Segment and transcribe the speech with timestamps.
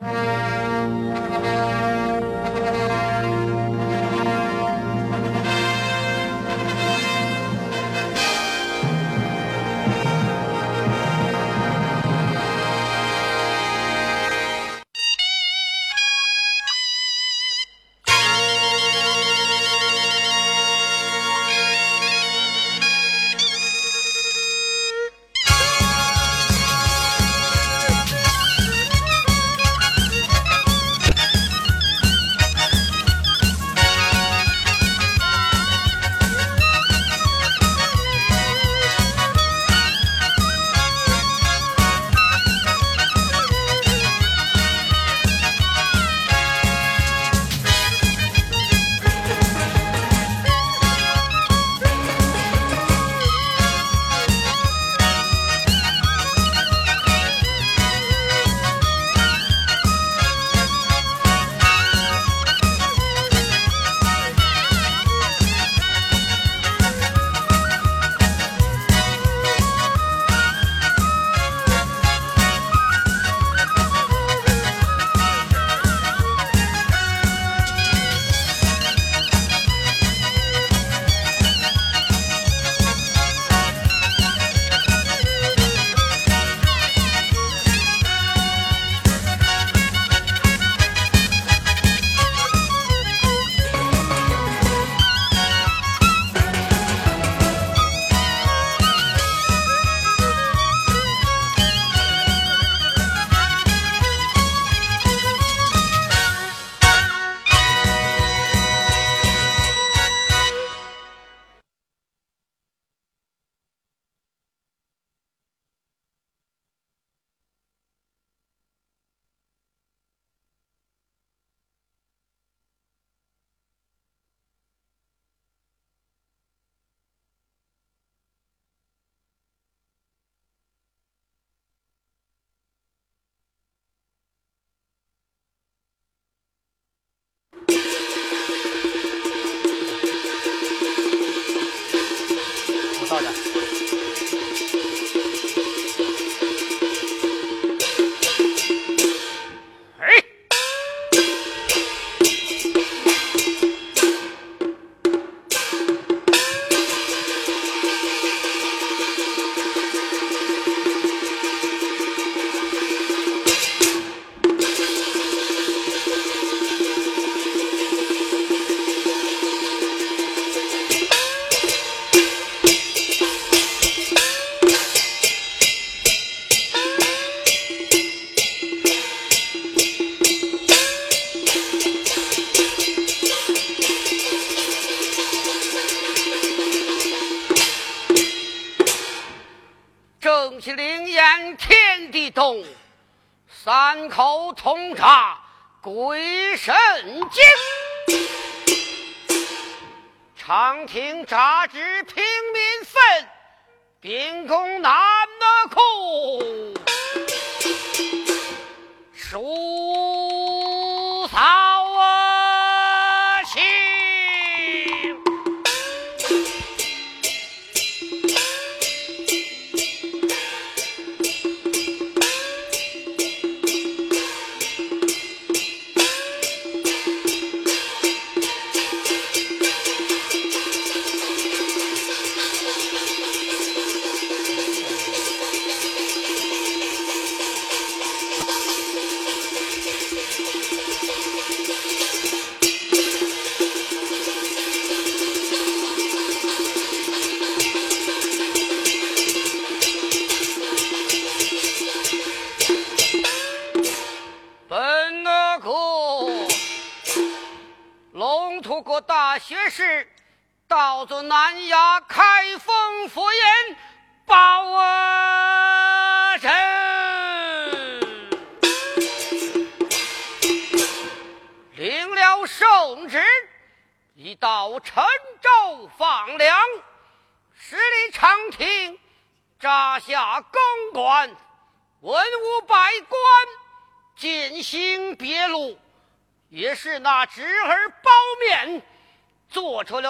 [0.00, 0.43] 三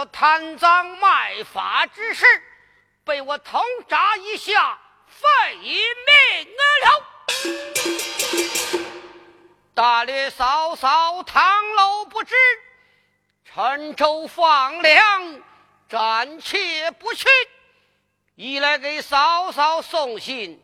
[0.06, 2.24] 贪赃卖法之事，
[3.04, 6.48] 被我通查一下，废命
[6.84, 7.04] 了。
[9.74, 12.34] 大略嫂嫂唐楼不知，
[13.44, 15.42] 陈州放粮
[15.88, 17.28] 暂且不去。
[18.36, 20.62] 一来给嫂嫂送信，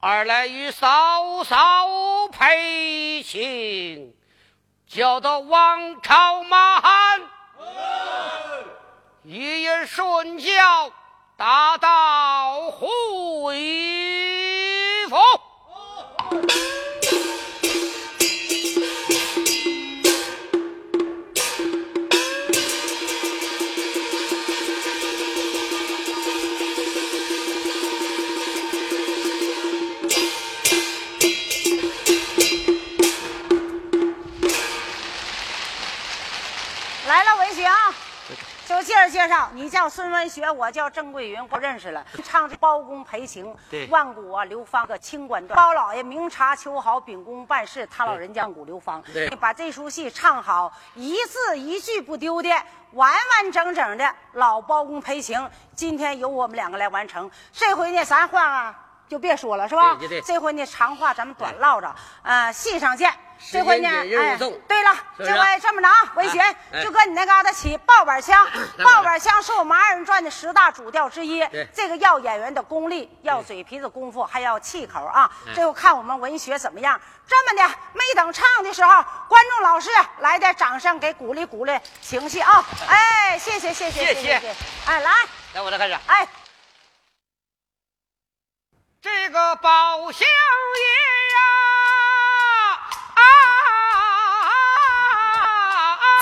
[0.00, 4.14] 二来与嫂嫂赔情，
[4.86, 7.30] 叫到王朝马汉，
[9.24, 10.90] 一夜顺教，
[11.36, 13.56] 大道回
[39.18, 42.06] 介绍，你叫孙文学，我叫郑桂云，不认识了。
[42.22, 43.52] 唱包公赔情，
[43.90, 45.56] 万古啊，流芳个清官段。
[45.56, 49.02] 包老爷明察秋毫，秉公办事，他老人家万古流芳。
[49.40, 52.48] 把这出戏唱好，一字一句不丢的，
[52.92, 55.50] 完完整整的老包公赔情。
[55.74, 57.28] 今天由我们两个来完成。
[57.50, 59.98] 这回呢，咱话啊就别说了，是吧？
[60.24, 61.94] 这回呢，长话咱们短唠着。
[62.22, 63.12] 啊，戏上见。
[63.52, 66.40] 这回呢，哎，对了，这回这么着啊，文学
[66.82, 68.44] 就搁你那嘎达起爆板腔。
[68.82, 71.46] 爆板腔是我们二人转的十大主调之一。
[71.72, 75.30] 这个要演员的功力，要嘴皮子功夫，还要气口啊。
[75.54, 77.00] 这回看我们文学怎么样？
[77.28, 79.88] 这么的，没等唱的时候，观众老师
[80.18, 82.64] 来点掌声，给鼓励鼓励情绪啊！
[82.88, 84.56] 哎，谢谢谢谢谢谢。
[84.86, 85.12] 哎，来，
[85.54, 85.96] 来我这开始。
[86.08, 86.26] 哎，
[89.00, 90.84] 这个宝相爷
[91.36, 91.40] 呀，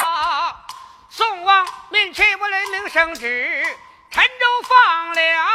[0.03, 0.57] 啊！
[1.09, 1.67] 宋王。
[1.89, 3.65] 面前我来名圣旨，
[4.11, 5.47] 陈州放粮，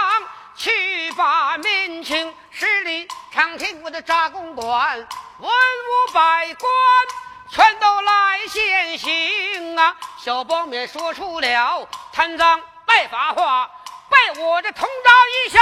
[0.56, 4.97] 去把民情十里长亭我的扎公馆，
[5.38, 6.71] 文武百官
[7.51, 9.95] 全都来现行啊！
[10.17, 13.69] 小包面说出了贪赃败法话，
[14.09, 15.12] 拜我这通招
[15.45, 15.59] 一下，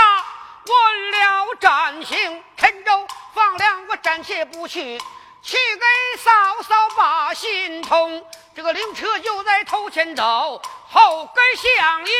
[1.99, 2.43] 了斩刑。
[2.57, 4.97] 陈州放粮我暂且不去，
[5.41, 6.31] 去给嫂
[6.63, 8.25] 嫂把心通。
[8.55, 12.13] 这个灵车就在头前走，后跟相爷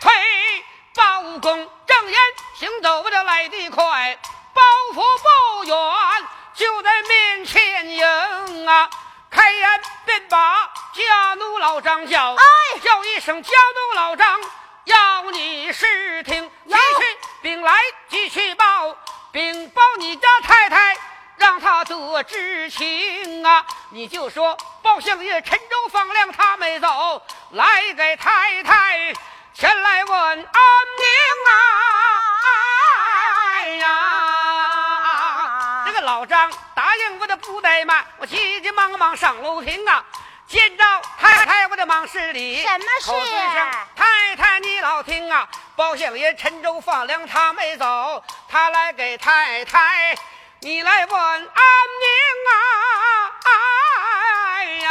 [0.00, 0.12] 推
[0.94, 2.18] 包公正眼
[2.56, 4.18] 行走，我这来得快，
[4.54, 4.62] 包
[4.92, 5.76] 袱不远，
[6.54, 8.88] 就在面前迎啊！
[9.30, 14.40] 开眼便把家奴老张叫，哎叫一声家奴老张，
[14.84, 17.72] 要你试听，一去禀来
[18.10, 18.94] 即去报，
[19.32, 20.96] 禀报你家太太。
[21.36, 23.64] 让他得知情啊！
[23.88, 27.22] 你就说包相爷陈州放粮他没走，
[27.52, 29.14] 来给太太
[29.54, 30.44] 前来问安宁
[31.48, 31.50] 啊！
[33.56, 33.86] 哎呀，
[35.86, 40.04] 这个老张答应我的不怠慢，我急急忙忙上楼厅啊，
[40.50, 40.84] 见着
[41.16, 42.60] 太太我得忙施礼。
[42.60, 43.12] 什么事？
[43.94, 50.18] 太太你老听啊，包相爷陈州放粮他没走，他来给太太。
[50.58, 51.46] 你来问安宁
[52.50, 52.52] 啊！
[53.44, 54.90] 哎呀，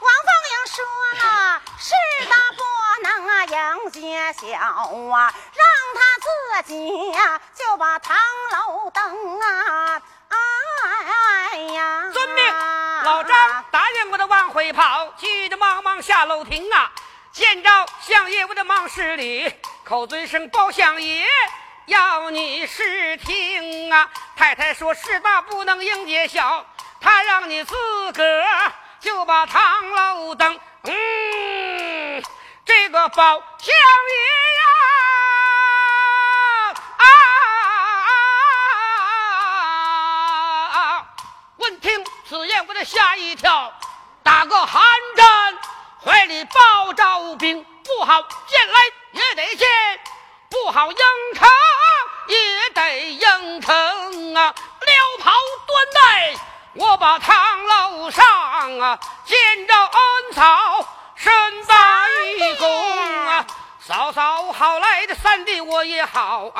[0.00, 0.84] 王凤英说
[1.22, 1.94] 了，事
[2.28, 2.62] 大不
[3.04, 5.62] 能啊，迎接小啊，让
[5.94, 8.16] 他自己呀就把唐
[8.50, 10.02] 楼登啊！
[10.30, 12.44] 哎呀，遵命。
[13.04, 16.90] 老张答应我的往回跑，急着忙忙下楼厅啊，
[17.32, 19.52] 见着相爷我的忙施礼，
[19.84, 21.26] 口嘴声报相爷。
[21.86, 24.08] 要你试听啊！
[24.36, 26.64] 太太说事大不能应接小，
[27.00, 27.74] 他让你自
[28.12, 30.60] 个儿就把唐楼登。
[30.84, 32.22] 嗯，
[32.64, 33.74] 这个包相爷
[34.60, 34.64] 呀，
[42.84, 43.72] 吓一跳，
[44.22, 44.82] 打个寒
[45.16, 45.58] 战，
[46.04, 49.68] 怀里抱着兵，不好见来也得见。
[50.48, 50.98] 不好应
[51.36, 51.48] 承
[52.26, 54.52] 也得应承啊！
[54.80, 55.32] 撩袍
[55.64, 56.40] 端带，
[56.74, 60.84] 我把堂楼上啊，见着恩草
[61.14, 61.32] 身
[61.66, 61.76] 拜
[62.58, 63.46] 公啊！
[63.78, 66.50] 嫂嫂好来的三弟我也好，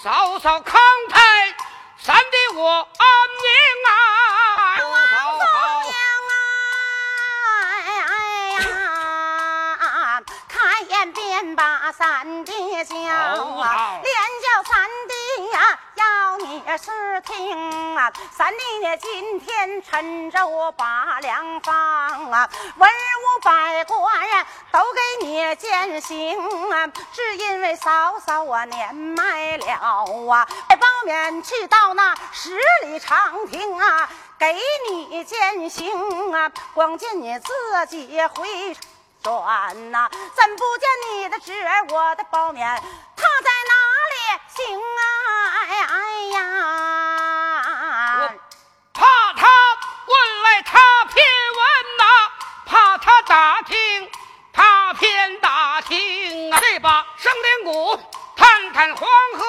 [0.00, 1.52] 嫂嫂康泰，
[1.98, 2.88] 三弟我
[11.92, 12.52] 三弟
[12.84, 34.56] 叫啊，连叫三弟呀，要你是听啊，三弟你今天趁着我把粮放啊，文武百官呀都给你践行啊，只因为嫂嫂我年迈了啊，包勉去到那十里长亭啊，给
[34.90, 37.52] 你践行啊，光见你自
[37.88, 38.76] 己回
[39.26, 42.64] 转呐，怎不见你的侄儿我的包面
[43.16, 43.74] 他在哪
[44.12, 44.14] 里
[44.54, 45.02] 行啊？
[45.90, 45.98] 哎
[46.30, 46.38] 呀，
[48.94, 49.48] 怕他
[50.06, 51.58] 问来他偏问
[51.98, 52.04] 呐，
[52.66, 54.08] 怕他打听
[54.52, 58.00] 他偏打听啊，这把生灵谷
[58.36, 59.44] 探探黄河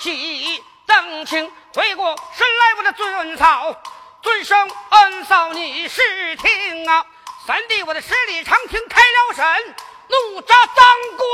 [0.00, 3.74] 起等情，回过神来我的尊嫂，
[4.20, 7.06] 尊生恩嫂你是听啊。
[7.48, 9.74] 三弟，我的十里长亭开了审，
[10.08, 10.86] 怒扎当
[11.16, 11.28] 官，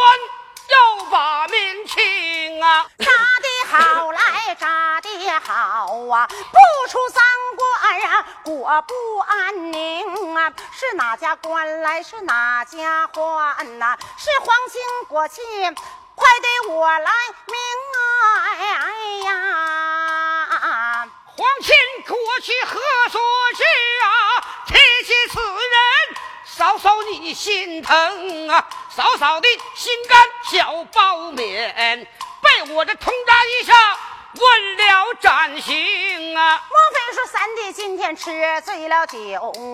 [0.68, 2.87] 要把民请啊！
[3.00, 6.28] 扎的好来，扎的好啊！
[6.28, 7.21] 不出三
[7.56, 10.52] 关啊，国不安宁啊！
[10.71, 13.99] 是哪家官来，是哪家官呐？
[14.16, 15.42] 是皇亲国戚，
[16.14, 17.11] 快对我来
[17.47, 17.56] 明
[17.99, 18.06] 啊！
[18.54, 18.87] 哎
[19.25, 21.75] 呀，皇亲
[22.06, 22.80] 国戚何
[23.11, 23.21] 所
[23.56, 23.64] 惧
[24.04, 24.06] 啊？
[24.66, 25.84] 提起此人，
[26.57, 28.65] 嫂嫂你心疼啊！
[28.95, 32.07] 嫂嫂的心肝小包勉，
[32.41, 33.75] 被我这通扎一下
[34.35, 36.63] 问了斩刑啊！
[36.71, 38.31] 莫非说三弟今天吃
[38.61, 39.19] 醉了酒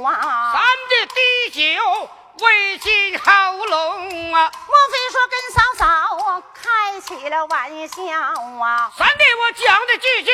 [0.06, 0.54] 啊？
[0.54, 2.08] 三弟滴酒
[2.38, 4.50] 未进喉咙啊！
[4.66, 8.02] 莫非说跟嫂嫂开起了玩笑
[8.64, 8.90] 啊？
[8.96, 10.30] 三弟我讲的句句。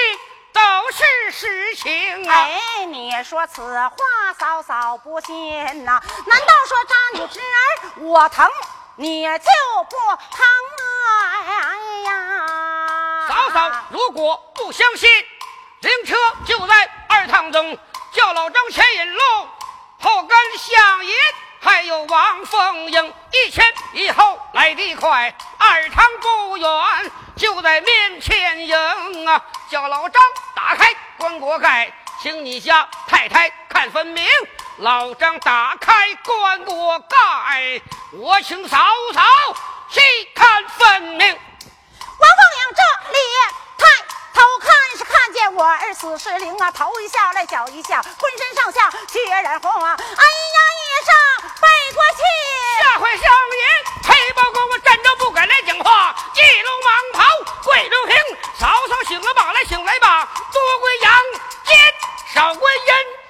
[0.57, 2.35] 都是实情啊！
[2.35, 6.01] 哎，你说此话，嫂嫂不信呐？
[6.27, 8.49] 难道说扎你侄儿我疼，
[8.97, 9.97] 你就不
[10.35, 10.47] 疼
[10.81, 10.89] 啊？
[11.45, 15.11] 哎呀，嫂嫂，如果不相信，
[15.81, 17.79] 灵车就在二堂中，
[18.13, 19.21] 叫老张牵引路，
[20.01, 21.15] 后跟相爷
[21.67, 26.71] 还有王凤英，一前一后来得快，二堂不远，
[27.35, 29.45] 就在面前迎啊！
[29.69, 30.23] 叫老张。
[30.55, 31.93] 打开棺椁盖，
[32.23, 34.25] 请你家太太看分明。
[34.77, 37.83] 老张打开棺椁盖，
[38.13, 38.79] 我请嫂
[39.13, 39.23] 嫂
[39.91, 40.01] 细
[40.37, 41.19] 看分明。
[41.19, 43.19] 王凤英这里
[43.77, 43.85] 抬
[44.35, 49.95] 头看，是看见我儿死是灵啊，头一下来，脚一下，浑身上下血染红啊！
[49.99, 52.23] 哎呀，一声背过去，
[52.83, 53.65] 下回相爷
[54.09, 56.17] 黑包公，我站着不敢来讲话。
[56.35, 57.25] 一路忙跑
[57.63, 58.17] 跪着平，
[58.59, 60.29] 嫂嫂醒了吧，来醒来吧。
[60.53, 61.13] 多归阳
[61.65, 61.77] 间，
[62.35, 63.26] 少归阴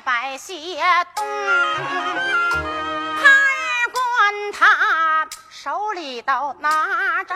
[0.00, 0.76] 摆些
[1.14, 1.82] 东西
[2.52, 3.24] 看
[3.92, 7.34] 官他手里头拿着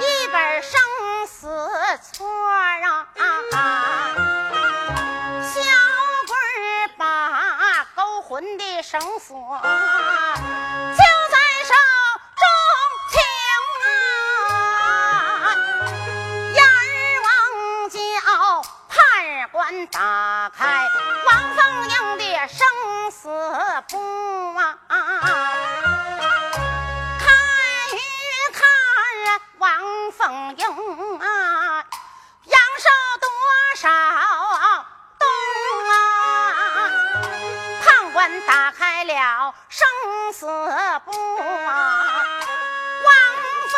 [0.00, 0.80] 一本生
[1.26, 1.48] 死
[2.02, 3.06] 册啊
[5.42, 5.60] 小
[6.26, 9.60] 鬼把勾魂的绳索
[19.90, 20.88] 打开，
[21.26, 22.66] 王凤英的生
[23.10, 23.28] 死
[23.88, 23.98] 簿
[24.56, 24.78] 啊！
[27.18, 27.28] 看
[27.92, 27.94] 一
[28.54, 28.66] 看
[29.26, 29.68] 啊王
[30.12, 30.64] 凤英
[31.18, 31.84] 啊，
[32.44, 32.88] 阳寿
[33.20, 33.28] 多
[33.76, 33.88] 少
[35.18, 35.28] 冬
[35.90, 35.92] 啊？
[37.84, 39.86] 判官打开了生
[40.32, 40.46] 死
[41.04, 41.12] 簿
[41.66, 42.06] 啊，
[43.04, 43.12] 王
[43.68, 43.74] 凤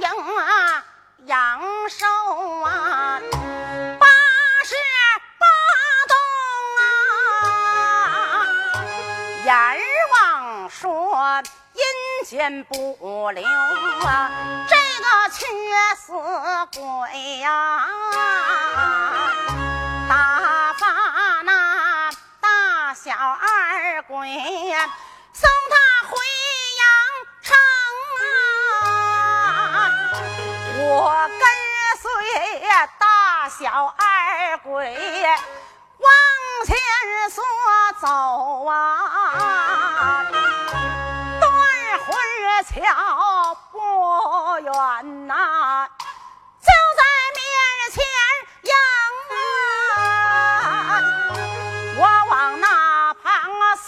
[0.00, 0.84] 英啊，
[1.26, 2.06] 阳寿
[2.62, 3.20] 啊。
[4.68, 4.72] 阎
[10.78, 11.42] 说
[11.72, 11.80] 阴
[12.26, 15.46] 间不留啊，这个缺
[15.96, 16.12] 死
[16.78, 17.86] 鬼呀，
[20.06, 22.10] 打发那
[22.42, 24.28] 大小二鬼
[24.68, 24.90] 呀
[25.32, 25.74] 送他
[26.08, 26.18] 回
[26.78, 26.84] 阳
[27.42, 27.56] 城
[28.84, 29.90] 啊，
[30.78, 30.84] 我
[31.26, 31.40] 跟
[32.02, 32.06] 随
[32.98, 33.64] 大小
[33.96, 34.94] 二鬼。
[35.98, 36.10] 往
[36.66, 36.76] 前
[37.30, 37.42] 所
[38.00, 38.06] 走
[38.66, 38.72] 啊，
[41.40, 41.44] 断
[42.04, 42.08] 魂
[42.64, 42.74] 桥
[43.72, 43.78] 不
[44.60, 44.70] 远
[45.26, 45.88] 呐，
[46.60, 47.00] 就在
[47.36, 47.40] 面
[47.92, 47.96] 前
[48.62, 48.70] 迎
[49.34, 49.36] 啊。
[51.98, 52.00] 我
[52.30, 52.64] 往那
[53.14, 53.24] 旁
[53.76, 53.86] 送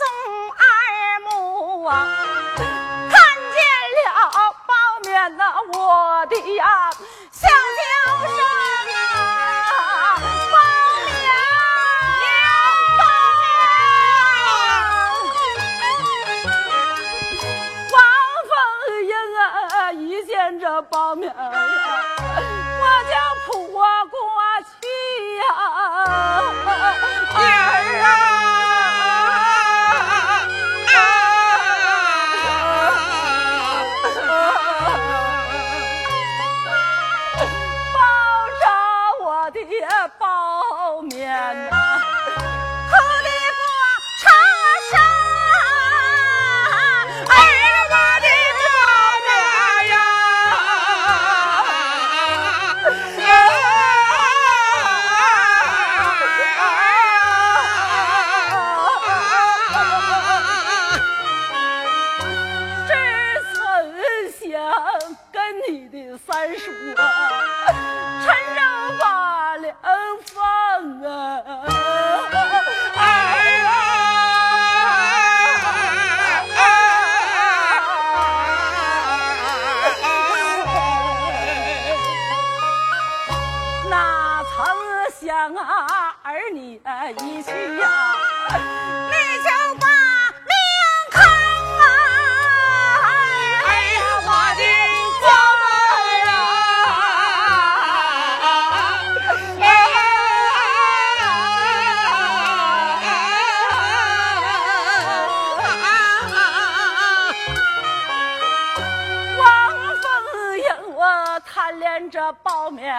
[111.73, 112.95] 连着包面，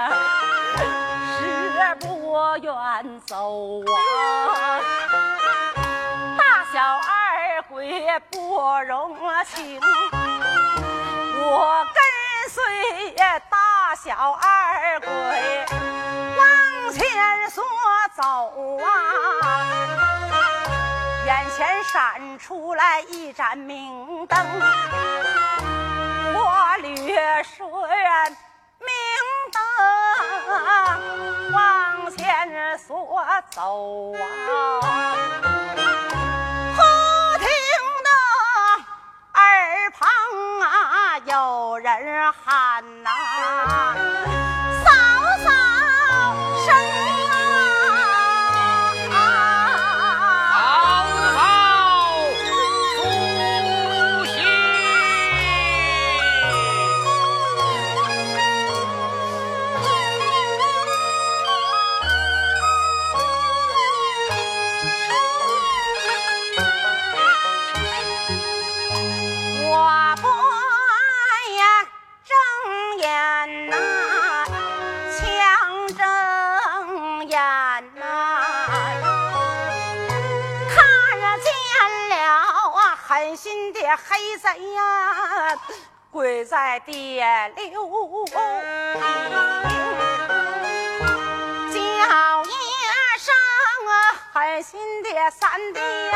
[1.38, 4.79] 十儿不愿走啊！
[6.38, 9.82] 大小二鬼不容情，
[11.41, 12.03] 我跟
[12.49, 13.15] 随
[13.49, 15.10] 大小二鬼
[16.38, 16.47] 往
[16.93, 17.63] 前所
[18.15, 18.88] 走啊！
[21.25, 24.38] 眼前闪出来一盏明灯，
[26.36, 27.69] 我略顺
[28.79, 28.89] 明
[29.51, 29.59] 灯
[31.53, 32.95] 往前所
[33.51, 34.21] 走啊，
[36.75, 36.79] 忽
[37.39, 37.45] 听
[38.05, 38.09] 得
[39.33, 39.41] 耳
[39.91, 39.99] 旁
[40.61, 43.09] 啊有人喊呐。
[84.38, 84.82] 贼呀，
[86.12, 87.19] 跪在地
[87.55, 88.25] 溜，
[91.71, 91.77] 叫
[92.43, 92.51] 一
[93.19, 93.34] 声
[93.88, 93.91] 啊，
[94.34, 95.79] 狠心的三弟
[96.12, 96.15] 呀，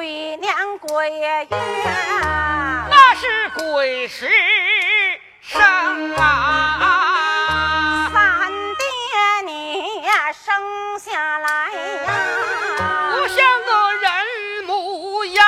[0.00, 0.08] 鬼
[0.38, 4.30] 年鬼月，那是鬼时
[5.42, 5.60] 生
[6.16, 8.10] 啊！
[8.10, 8.82] 三爹
[9.44, 11.48] 你生下来。
[12.06, 13.36] 呀，不像
[13.66, 14.10] 个人
[14.66, 15.44] 模样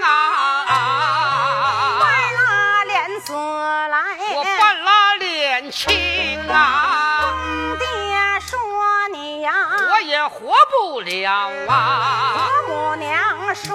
[0.00, 1.98] 啊！
[1.98, 3.34] 半拉脸色
[3.88, 3.98] 来，
[4.36, 7.34] 我半拉脸青啊！
[7.40, 7.86] 公爹
[8.40, 8.56] 说
[9.10, 9.52] 你呀，
[9.90, 12.25] 我也活不了啊！
[13.64, 13.74] 说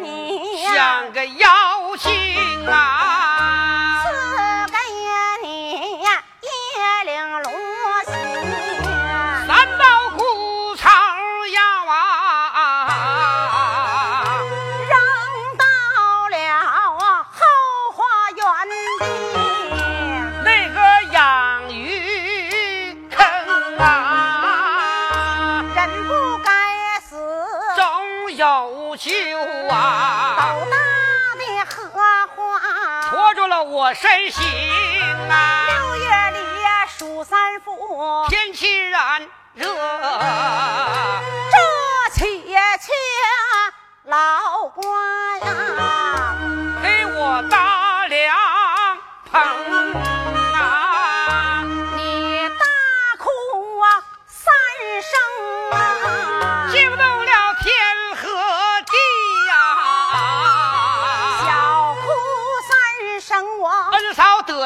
[0.00, 1.48] 你像个妖
[1.98, 2.47] 精。
[33.88, 34.44] 我身心
[35.30, 35.66] 啊！
[35.66, 36.38] 六月里
[36.98, 39.22] 数三伏，天气然
[39.54, 39.66] 热，
[41.50, 41.56] 这
[42.12, 42.22] 且
[42.82, 42.92] 请
[44.04, 46.36] 老官呀，
[46.82, 48.36] 给我搭凉
[49.32, 50.07] 棚。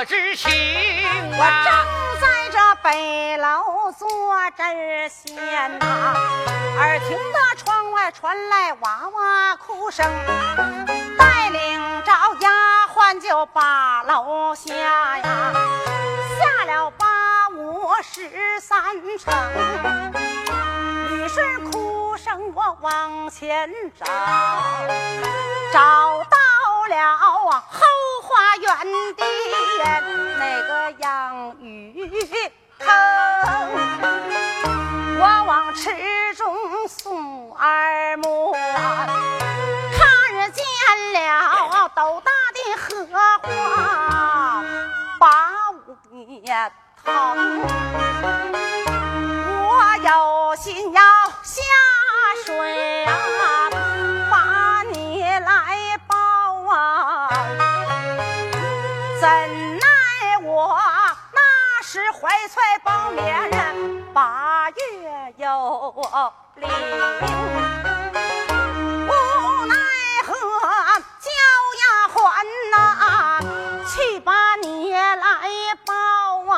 [0.02, 0.18] 我正
[2.20, 4.08] 在这北楼做
[4.56, 6.16] 针线呐，
[6.76, 10.04] 耳听得窗外传来娃娃哭声，
[11.16, 12.50] 带领着丫
[12.92, 15.52] 鬟就把楼下呀，
[16.36, 17.06] 下了八
[17.54, 18.82] 五十三
[19.20, 19.32] 层，
[21.10, 24.04] 女士哭声我往前找，
[25.72, 26.51] 找到。
[27.00, 27.80] 了，后
[28.22, 28.68] 花园
[29.16, 29.24] 的
[30.38, 32.10] 那个养鱼
[32.78, 32.86] 坑，
[35.18, 35.90] 我往池
[36.36, 40.64] 中送二目，看见
[41.14, 43.06] 了斗大的荷
[43.42, 44.62] 花
[45.18, 45.50] 把
[46.10, 46.70] 叶
[47.04, 47.62] 疼，
[49.48, 49.50] 我
[50.02, 51.00] 有心要
[51.42, 51.62] 下
[52.44, 53.61] 水啊，
[59.22, 59.28] 怎
[59.78, 59.86] 奈
[60.42, 60.76] 我
[61.32, 61.40] 那
[61.80, 63.48] 时怀揣包棉，
[64.12, 64.74] 八月
[65.36, 65.46] 有
[66.56, 66.68] 灵，
[69.06, 69.10] 无
[69.66, 69.76] 奈
[70.26, 70.34] 何
[71.20, 71.30] 叫
[71.78, 72.18] 丫鬟
[72.72, 72.76] 呐，
[73.86, 75.22] 去把你来
[75.86, 75.94] 抱
[76.52, 76.56] 啊，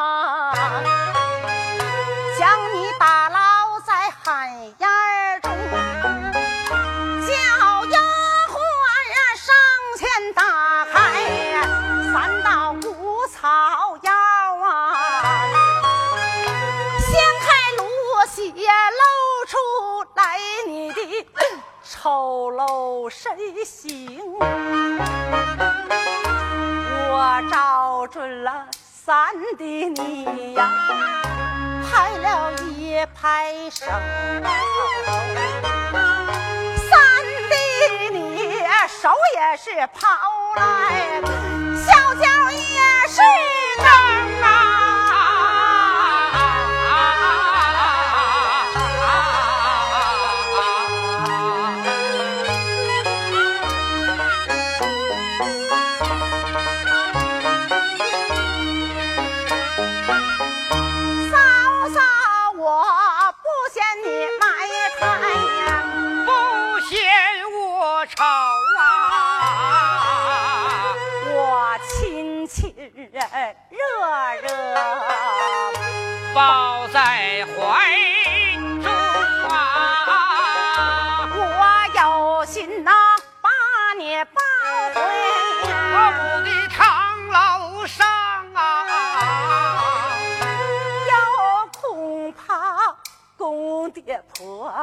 [22.05, 23.33] 丑陋身
[23.65, 24.21] 形。
[27.09, 30.71] 我找准了三弟你呀，
[31.91, 33.87] 拍了一拍手。
[36.91, 36.93] 三
[37.49, 37.55] 弟
[38.13, 38.53] 你
[38.87, 40.07] 手也是跑
[40.57, 41.23] 来，
[41.87, 42.85] 小脚也。
[43.09, 43.23] 是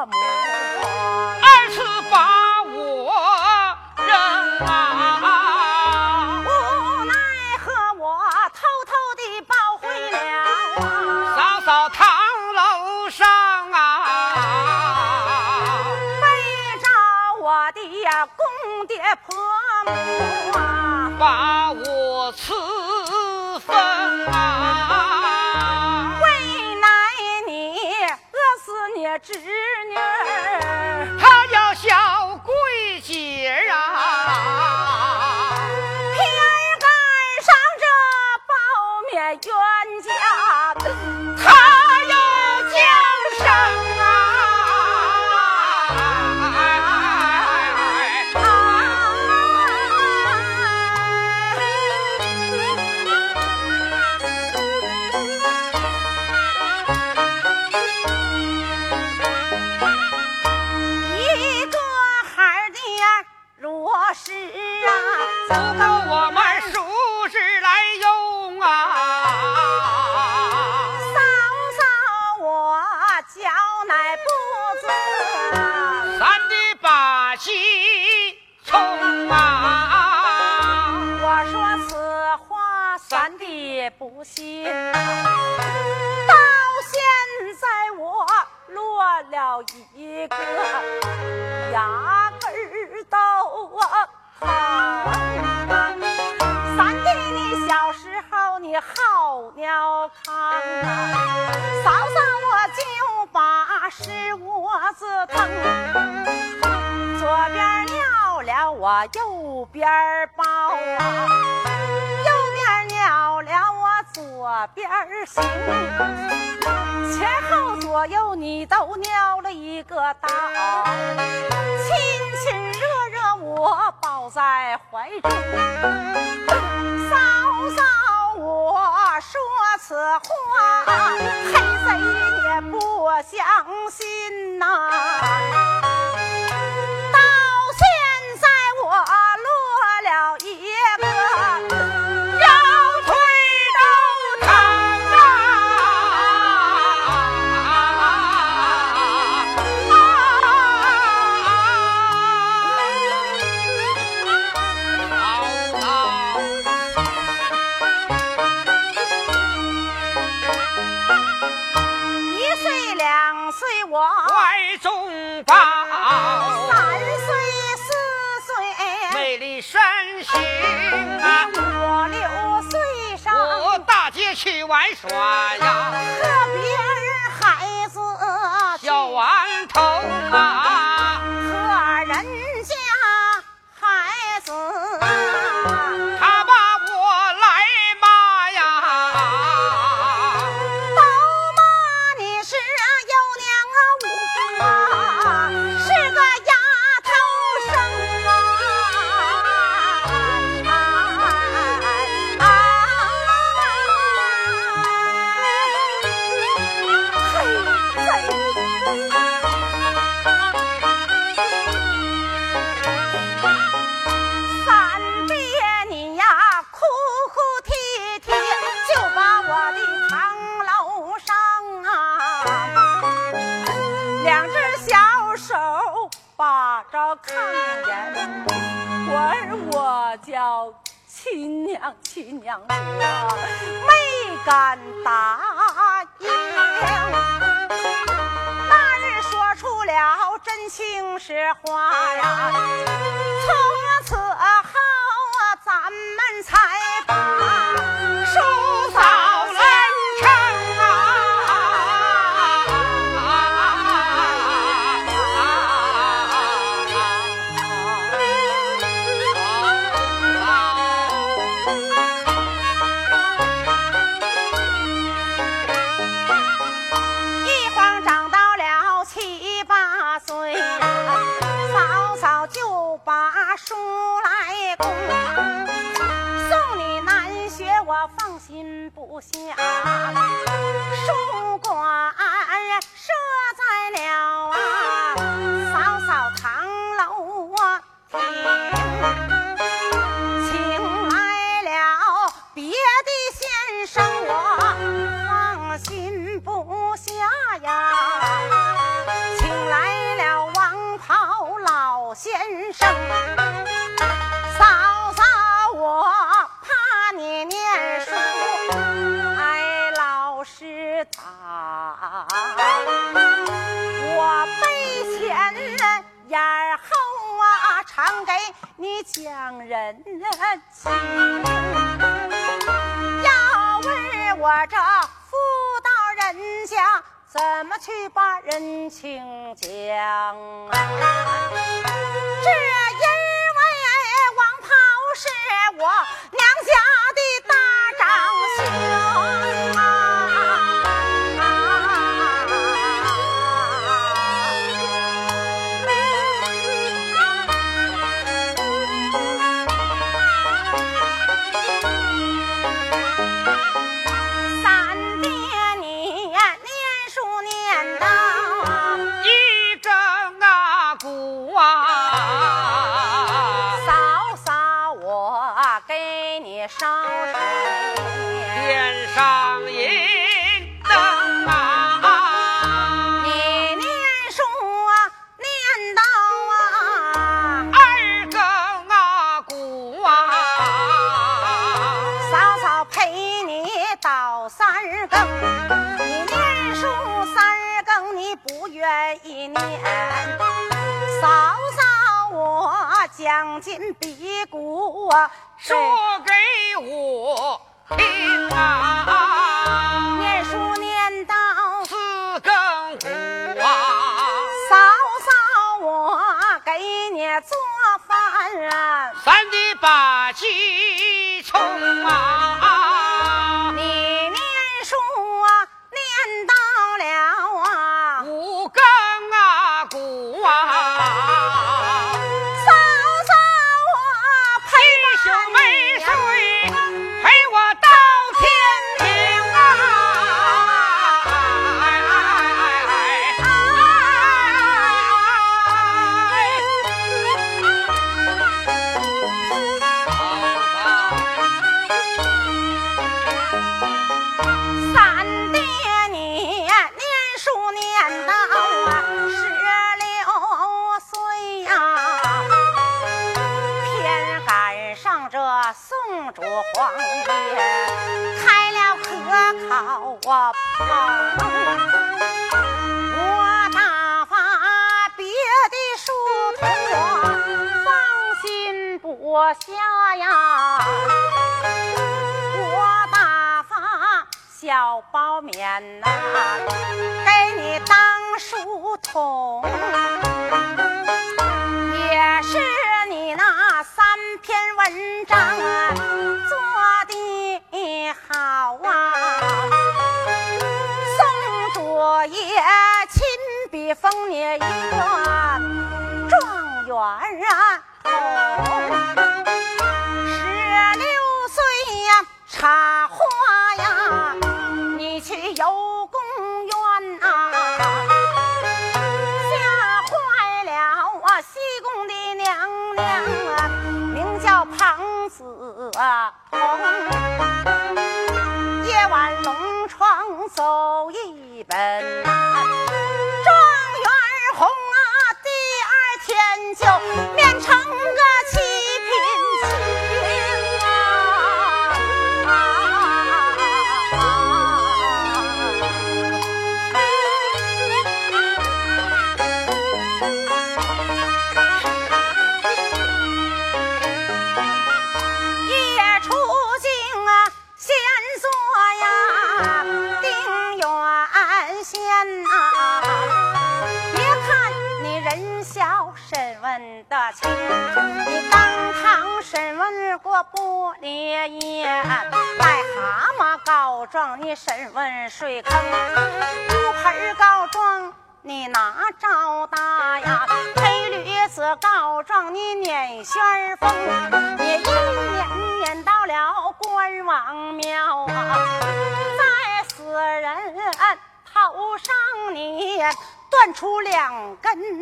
[0.02, 0.51] amor.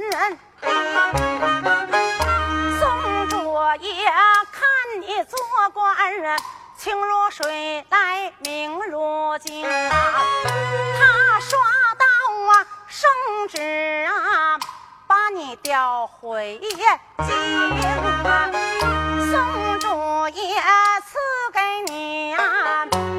[0.10, 0.39] 人。
[2.80, 3.36] 宋祖
[3.82, 3.91] 爷
[4.51, 4.68] 看
[5.01, 5.39] 你做
[5.74, 5.95] 官
[6.78, 11.60] 清如水来明如镜他刷
[11.97, 12.05] 到
[12.88, 13.10] 圣
[13.49, 14.57] 旨啊
[15.05, 17.36] 把你调回京
[18.24, 18.49] 啊。
[19.32, 20.55] 宋祖爷
[21.05, 21.18] 赐
[21.53, 23.18] 给你啊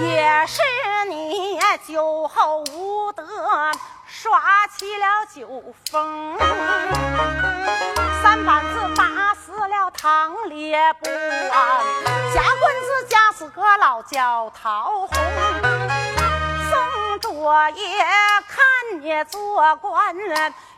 [0.00, 0.60] 也是
[1.08, 3.24] 你酒后无德，
[4.06, 6.36] 耍起了酒疯，
[8.22, 11.80] 三板子打死了唐烈不啊，
[12.34, 15.08] 夹棍子夹死个老叫桃红，
[16.70, 18.04] 宋卓也
[18.48, 20.14] 看你做官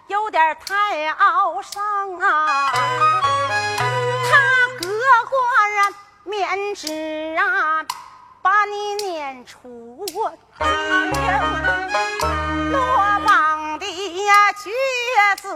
[0.07, 1.83] 有点太傲上
[2.21, 2.73] 啊，
[4.31, 4.87] 他隔
[5.29, 5.95] 官
[6.25, 7.85] 面纸啊。
[8.49, 10.17] 把你撵出京，
[12.73, 12.81] 落
[13.27, 13.85] 榜的
[14.25, 14.33] 呀
[14.65, 14.71] 举
[15.43, 15.55] 子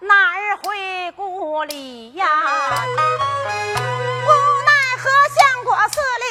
[0.00, 2.26] 哪儿回故里呀？
[2.26, 2.28] 无
[4.66, 6.24] 奈何相国寺里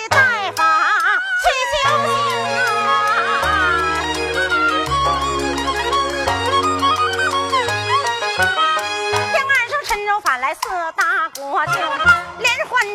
[10.46, 10.62] 来四
[10.96, 11.74] 大国舅。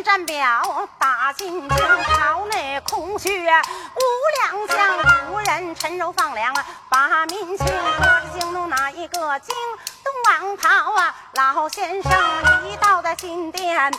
[0.04, 6.54] 战表打进京，朝内空虚无良将，无人陈柔放粮
[6.88, 9.54] 把民请，可是京东哪一个京？
[10.24, 12.12] 王袍啊，老先生
[12.68, 13.98] 一到在金殿，奏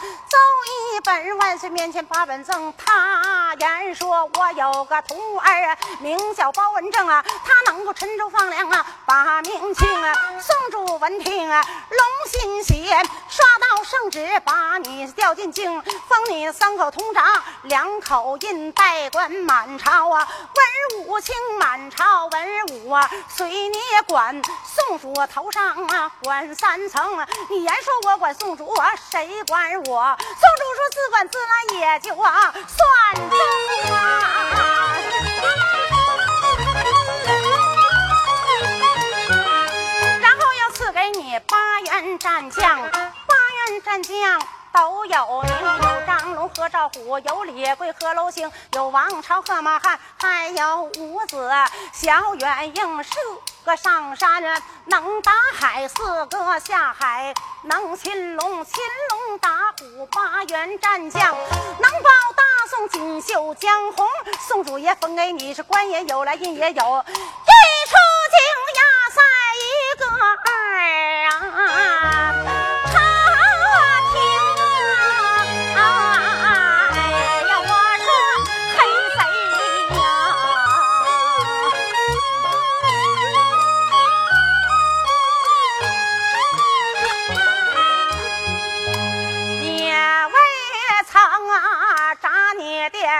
[0.68, 2.74] 一本万岁面前把本赠。
[2.78, 9.88] 他言说：“我有个徒儿，名叫包文正啊，他能够沉舟放粮啊，把民请。”
[10.42, 12.88] 宋主闻听啊，龙心喜，
[13.30, 17.24] 刷到圣旨，把你调进京，封你三口通长，
[17.64, 20.28] 两口印代管满朝啊，
[20.96, 24.42] 文武卿满朝文武啊，随你管。
[24.66, 26.01] 宋主头上啊。
[26.24, 28.74] 管三层，你言说我管宋主，
[29.12, 30.18] 谁管我？
[30.18, 33.38] 宋主说自管自来也就啊算中
[33.96, 33.98] 啊。
[40.22, 43.36] 然后要赐给你八员战将，八
[43.70, 44.42] 员战将。
[44.74, 51.52] 都有名，有张龙和赵虎，有李贵和娄星，有王朝和马汉，还有五子
[51.92, 53.12] 小远应，四
[53.66, 54.42] 个上山
[54.86, 58.74] 能打海，四个下海能擒龙，擒
[59.10, 61.22] 龙打虎，八员战将
[61.80, 64.08] 能保大宋锦绣江红。
[64.48, 67.12] 宋主爷封给你是官也有，来印也有，一
[67.90, 67.96] 出
[68.32, 68.40] 京
[68.78, 69.22] 压赛
[69.60, 69.70] 一
[70.00, 70.06] 个
[70.46, 70.50] 二
[71.28, 72.81] 啊。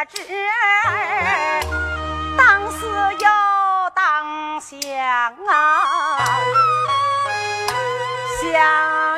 [0.10, 1.62] 侄儿
[2.38, 3.28] 当死又
[3.94, 4.80] 当想
[5.48, 5.52] 啊，
[8.42, 8.50] 想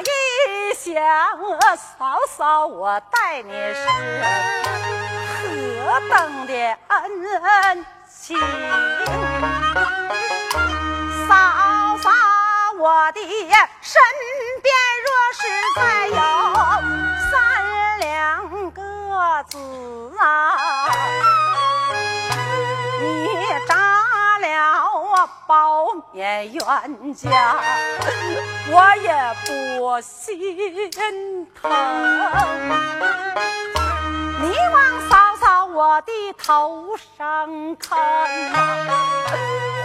[0.01, 0.93] 一想，
[1.78, 3.88] 嫂嫂我待你是
[5.86, 6.53] 何等的
[6.88, 8.38] 恩情，
[11.28, 11.32] 嫂
[11.97, 12.09] 嫂
[12.80, 13.19] 我的
[13.82, 14.01] 身
[26.34, 27.29] 在冤家，
[28.71, 29.13] 我也
[29.45, 31.69] 不心疼。
[34.41, 37.99] 你往嫂嫂我的头上看，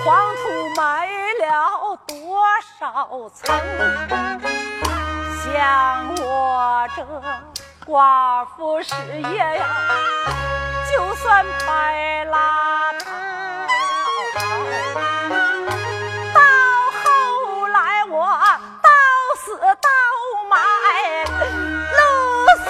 [0.07, 0.41] 黄土
[0.75, 1.07] 埋
[1.39, 2.17] 了多
[2.81, 3.55] 少层？
[5.45, 7.05] 像我这
[7.87, 7.93] 寡
[8.57, 8.95] 妇事
[9.35, 9.67] 业呀，
[10.91, 13.05] 就算白拉倒。
[19.49, 19.89] 死到
[20.51, 20.57] 埋
[21.97, 22.05] 弄
[22.67, 22.69] 死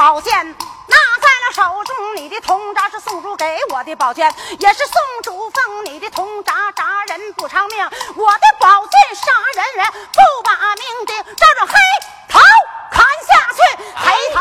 [0.00, 7.84] 宝剑拿在了手中，你的铜铡是宋主给我的宝剑也是宋主封你的铜铡，铡人不偿命。
[7.84, 11.22] 我的宝剑杀人人，不把命定。
[11.36, 11.74] 照着黑
[12.30, 12.40] 头
[12.90, 13.60] 砍下去，
[13.94, 14.40] 黑头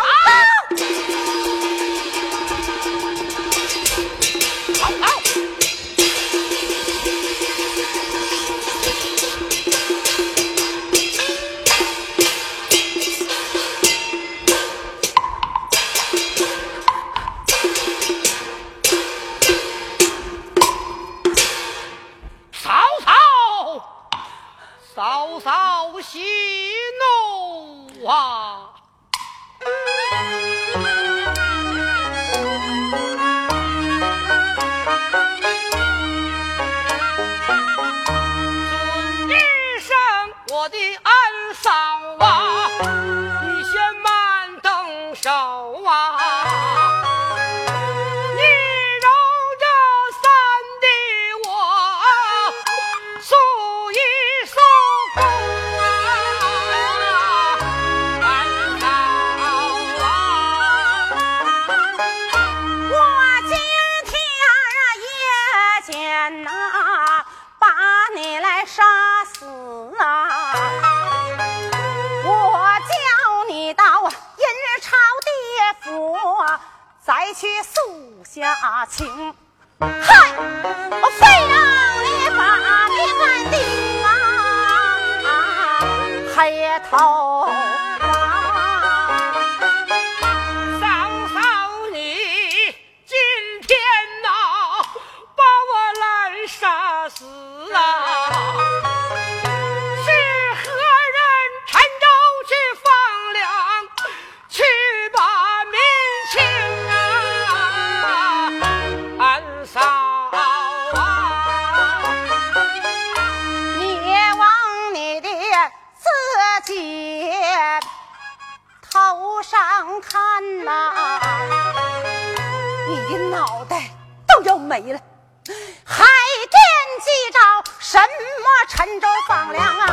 [125.49, 126.57] 了，还惦
[127.01, 127.39] 记着
[127.79, 129.85] 什么陈州放粮啊？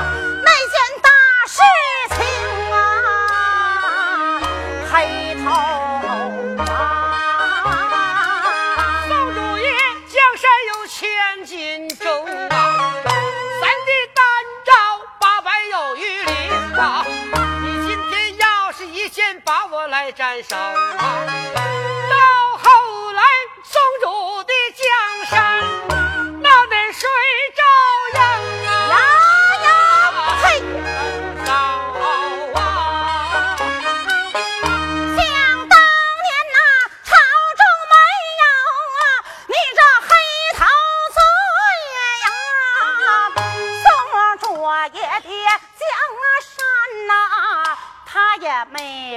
[0.44, 1.08] 那件大
[1.46, 1.58] 事
[2.14, 2.18] 情
[2.72, 4.40] 啊，
[4.92, 5.50] 黑头
[6.62, 6.72] 啊！
[9.08, 9.66] 宋主爷，
[10.08, 12.54] 江山有千斤重啊，
[13.04, 14.22] 三弟单
[14.64, 14.72] 招
[15.18, 16.30] 八百有余里
[16.78, 17.04] 啊。
[17.62, 20.98] 你今天要是一剑把我来斩首啊！
[20.98, 23.22] 到后来，
[23.64, 24.44] 宋主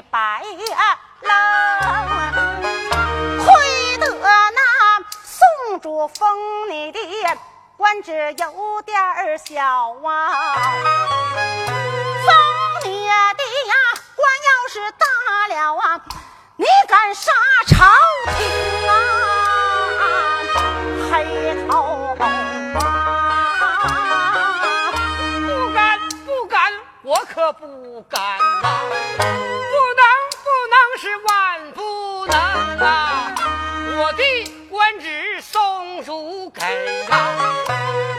[0.02, 0.42] 白
[1.22, 1.30] 了，
[3.44, 4.62] 亏得那
[5.24, 7.00] 宋主封你的
[7.76, 8.98] 官职有点
[9.38, 9.64] 小
[10.04, 10.56] 啊，
[12.26, 12.28] 封
[12.86, 13.74] 你的呀
[14.16, 15.06] 官要是大
[15.50, 16.02] 了啊，
[16.56, 17.32] 你敢杀
[17.68, 17.86] 朝
[18.38, 18.40] 廷
[18.90, 18.92] 啊，
[21.12, 21.14] 黑
[21.68, 21.72] 头
[22.20, 22.24] 啊，
[25.48, 26.74] 不敢不敢，
[27.04, 28.20] 我可不敢。
[28.22, 29.59] 啊
[32.82, 33.36] 啊！
[33.98, 34.24] 我的
[34.70, 36.62] 官职送主给
[37.10, 37.66] 啊，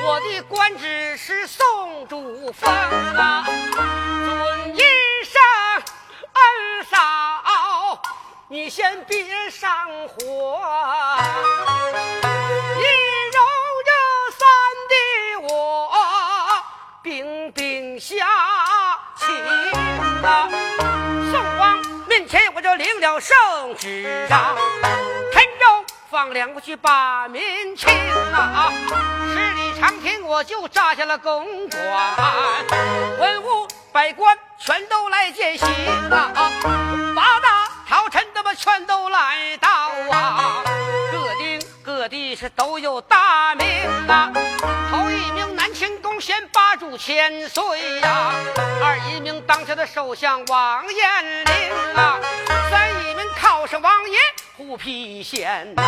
[0.05, 3.47] 我的官职是送主方啊。
[3.47, 4.81] 尊一
[5.25, 5.41] 声
[6.33, 8.03] 二嫂，
[8.49, 10.61] 你先别上火，
[12.77, 12.83] 一
[13.33, 13.41] 揉
[13.87, 13.91] 就
[14.37, 14.41] 三
[14.89, 14.95] 弟
[15.49, 15.91] 我，
[17.03, 18.19] 冰冰香。
[23.01, 23.37] 了圣
[23.77, 24.55] 旨啊。
[25.33, 27.89] 陈州放粮过去把民请
[28.33, 28.73] 啊！
[29.33, 31.81] 十里长亭我就扎下了公馆，
[33.19, 35.67] 文武百官全都来见行
[36.11, 36.31] 啊！
[37.17, 39.69] 八大朝臣他们全都来到
[40.13, 40.63] 啊！
[41.11, 43.67] 各地各地是都有大名
[44.09, 44.31] 啊！
[44.91, 45.50] 头一名
[46.21, 48.33] 先八柱千岁呀，
[48.83, 52.21] 二一名当朝的首相王彦龄啊，
[52.71, 54.19] 三一名靠上王爷。
[54.61, 55.83] 虎皮县呐，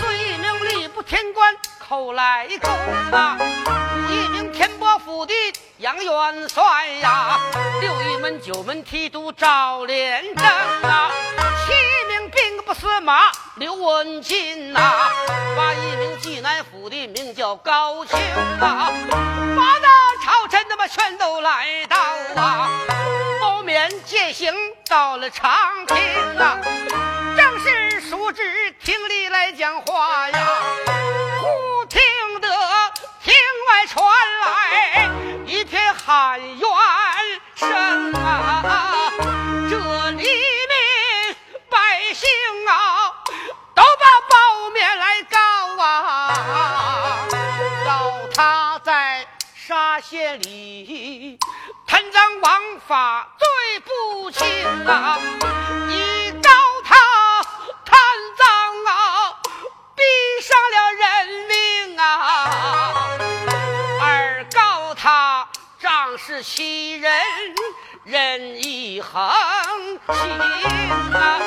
[0.00, 2.68] 四一名吏部天官寇来公
[3.16, 3.38] 啊，
[4.10, 5.32] 一名天波府的
[5.78, 7.38] 杨元帅呀，
[7.80, 11.12] 六一门九门提督赵连正啊，
[11.64, 11.72] 七
[12.12, 15.08] 名兵部司马刘文进呐，
[15.56, 18.16] 八一名济南府的名叫高俅
[18.60, 18.90] 啊，
[19.56, 19.88] 八大
[20.24, 21.96] 朝臣他妈全都来到
[22.34, 22.68] 啊，
[23.72, 24.52] 包面践行
[24.86, 25.96] 到了长平
[26.38, 26.60] 啊。
[28.10, 30.38] 叔侄厅里来讲话呀，
[31.40, 31.98] 忽听
[32.38, 32.48] 得
[33.24, 33.32] 厅
[33.70, 34.04] 外传
[34.42, 35.10] 来
[35.46, 36.60] 一片喊冤
[37.54, 39.10] 声啊！
[39.70, 41.36] 这里面
[41.70, 42.28] 百姓
[42.68, 43.10] 啊，
[43.74, 45.38] 都把包面来告
[45.82, 47.26] 啊，
[47.86, 51.38] 告他在沙县里
[51.92, 53.46] 贪赃枉法，罪
[53.80, 54.46] 不轻
[54.86, 55.18] 啊！
[55.90, 56.48] 一告
[56.86, 56.96] 他。
[57.84, 58.00] 贪
[58.38, 58.48] 赃
[58.86, 59.36] 啊，
[59.94, 60.02] 逼
[60.40, 62.08] 上了人命啊！
[64.00, 65.46] 二告他
[65.78, 67.12] 仗势欺人，
[68.04, 69.20] 人义横
[70.06, 70.40] 行
[71.12, 71.42] 啊！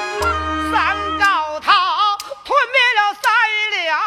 [0.71, 3.33] 三告他吞灭了三
[3.71, 3.99] 两，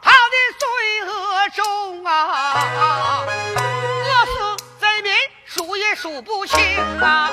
[0.00, 0.66] 他的罪
[1.04, 3.26] 恶重啊！
[5.96, 6.58] 数不清
[7.00, 7.30] 啊！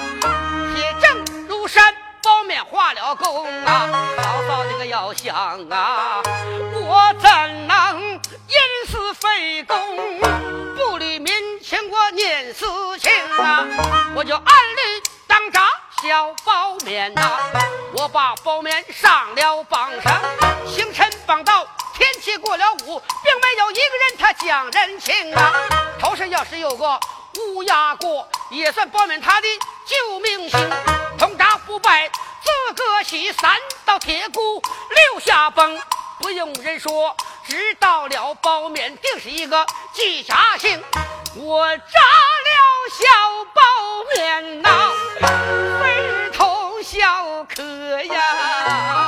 [0.74, 1.94] 铁证如山。
[2.26, 5.36] 包面画了工啊，嫂嫂这个要想
[5.70, 9.76] 啊，我怎能因私废公，
[10.74, 12.66] 不理民情，我念私
[12.98, 13.66] 情啊！
[14.16, 15.68] 我就按律当诈
[16.02, 17.40] 小包面呐，
[17.98, 20.22] 我把包面上了榜上，
[20.66, 25.52] 星辰榜到，天气过了午，并没有一个人他讲人情啊！
[26.00, 26.98] 头上要是有个
[27.40, 29.48] 乌鸦过，也算包面他的
[29.86, 30.70] 救命星，
[31.18, 34.62] 通达不败，自个喜，三道铁骨
[35.12, 35.82] 六下崩，
[36.20, 37.16] 不用人说。
[37.46, 40.82] 知道了，包面定是一个季家姓。
[41.36, 42.56] 我炸了
[42.90, 43.62] 小包
[44.16, 44.92] 面呐，
[45.82, 49.03] 非同小可呀。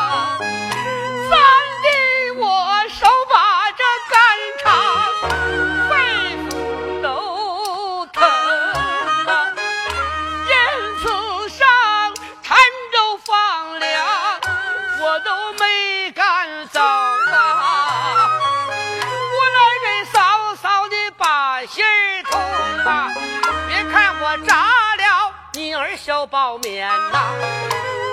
[26.05, 27.33] 小包面呐，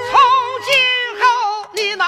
[0.08, 0.18] 从
[0.64, 0.72] 今
[1.20, 2.06] 后你拿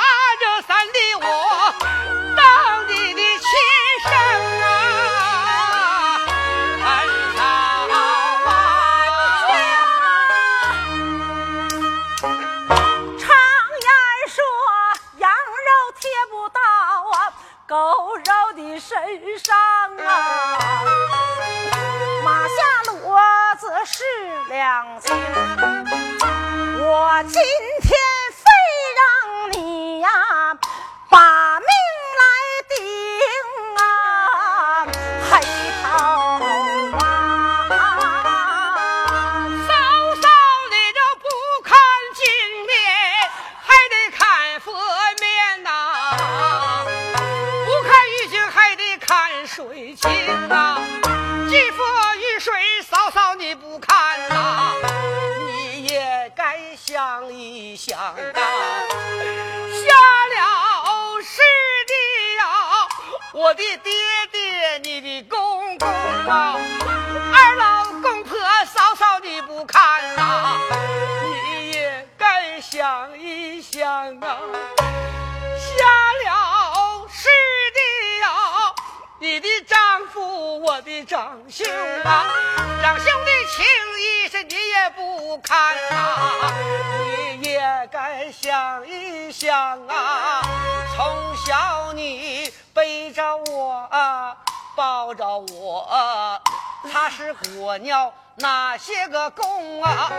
[97.57, 100.11] 我尿那些个功啊？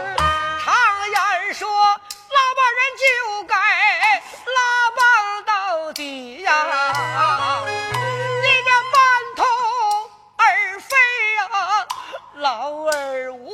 [0.64, 0.74] 常
[1.10, 3.04] 言说，老把人就
[3.44, 3.56] 该
[4.56, 4.60] 拉
[4.96, 5.00] 帮
[5.46, 6.52] 到底呀，
[8.42, 8.96] 你这半
[9.36, 9.44] 途
[10.38, 10.44] 而
[10.80, 10.96] 废
[11.38, 11.42] 呀，
[12.36, 13.46] 老儿无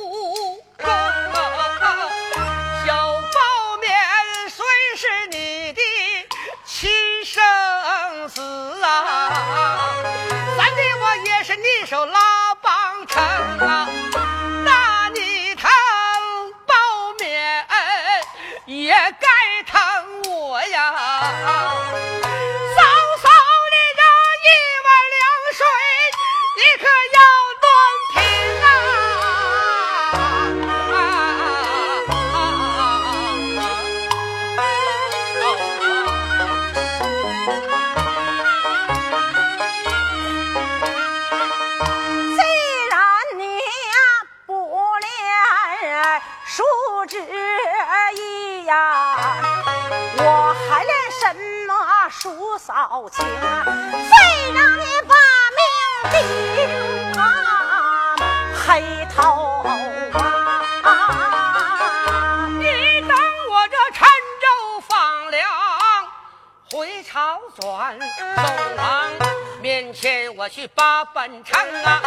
[70.54, 72.02] 去把本城啊，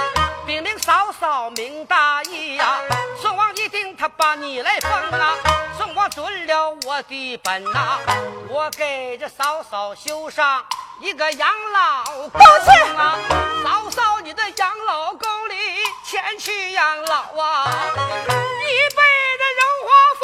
[0.45, 2.77] 禀明嫂嫂明大义呀，
[3.19, 5.35] 宋王一定他把你来封啊。
[5.75, 7.97] 宋王准了我的本呐，
[8.47, 10.63] 我给这嫂嫂修上
[11.01, 12.39] 一个养老宫
[12.95, 13.17] 啊！
[13.63, 15.55] 嫂嫂，你的养老宫里
[16.05, 19.01] 前去养老啊，一辈
[19.41, 19.89] 子荣华
[20.19, 20.21] 富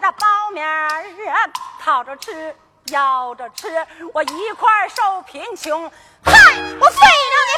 [0.00, 2.54] 这苞米儿讨着吃。
[2.90, 3.68] 要着吃，
[4.14, 5.90] 我一块受贫穷。
[6.24, 6.32] 嗨，
[6.80, 7.00] 我非
[7.34, 7.36] 让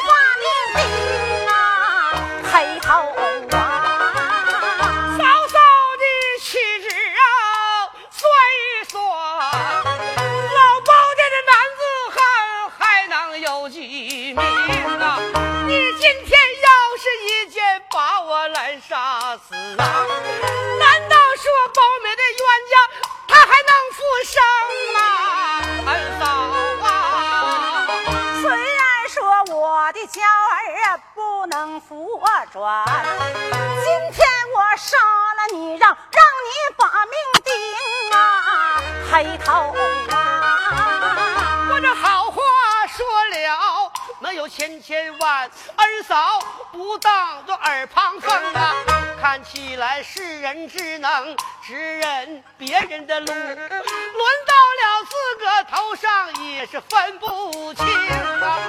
[46.91, 48.75] 不当做耳旁风啊！
[49.21, 58.59] 看起来是人只能指认别人的路，轮到了自个头上也是分不清啊！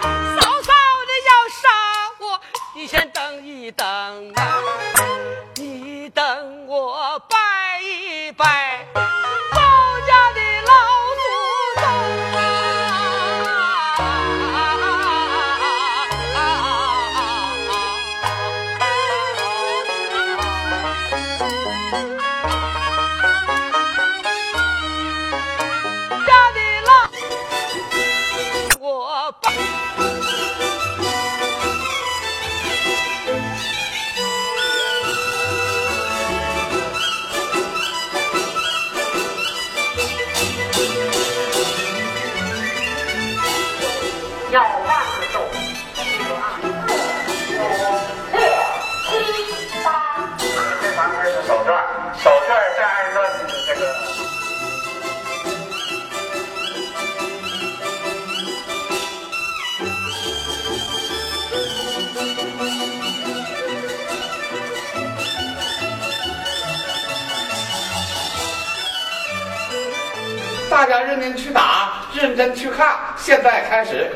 [0.40, 0.72] 嫂嫂
[1.08, 1.68] 的要杀
[2.20, 2.40] 我，
[2.76, 4.60] 你先等一等啊！
[5.56, 8.86] 你等我拜一拜。
[70.92, 72.94] 家认真去打，认真去看。
[73.16, 74.14] 现在开始。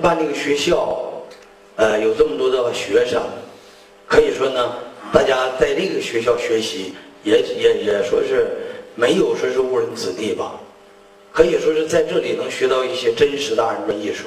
[0.00, 0.98] 办这个学校，
[1.76, 3.22] 呃，有这么多的学生，
[4.06, 4.72] 可以说呢，
[5.12, 8.48] 大家在这个学校学习，也也也说是
[8.94, 10.58] 没有说是误人子弟吧，
[11.32, 14.24] 可以说是在这里能学到一些真实的二人转艺术。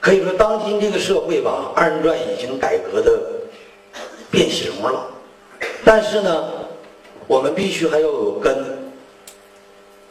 [0.00, 3.20] 可以说，当今这个社会吧，二人转已经改革的
[4.32, 5.06] 变形了，
[5.84, 6.48] 但是呢，
[7.28, 8.82] 我们必须还要有根。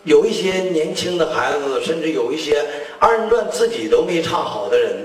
[0.04, 2.66] 有一些年轻的孩子，甚至有一些
[3.04, 4.96] 二人转自己都没唱好的人，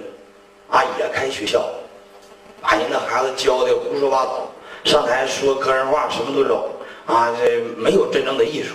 [0.68, 1.66] 啊，也开学校，
[2.60, 4.50] 把人的孩子教的胡说八道，
[4.84, 6.68] 上台说个人话，什么都有，
[7.06, 8.74] 啊，这没有真正的艺术。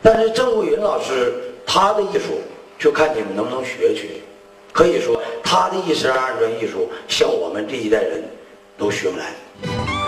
[0.00, 1.34] 但是郑桂云老师
[1.66, 2.40] 他的艺术，
[2.78, 4.22] 就看你们能不能学去。
[4.72, 8.24] 可以说，他的一身二人转艺术，像我们这一代人
[8.78, 10.03] 都学不来。